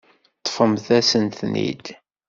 Ṭṭfemt-asen-ten-id. 0.39 1.85